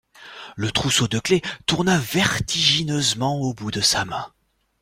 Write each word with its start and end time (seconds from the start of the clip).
Le 0.55 0.71
trousseau 0.71 1.07
de 1.07 1.19
clef 1.19 1.41
tourna 1.67 1.99
vertigineusement 1.99 3.39
au 3.39 3.53
bout 3.53 3.69
de 3.69 3.81
sa 3.81 4.03
main. 4.03 4.33